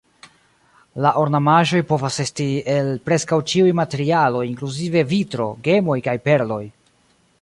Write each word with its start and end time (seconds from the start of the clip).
La 1.05 1.09
ornamaĵoj 1.23 1.81
povas 1.91 2.17
esti 2.23 2.47
el 2.77 2.89
preskaŭ 3.09 3.39
ĉiuj 3.53 3.75
materialoj 3.81 4.43
inkluzive 4.53 5.05
vitro, 5.13 5.49
gemoj 5.69 5.99
kaj 6.09 6.17
perloj. 6.31 6.63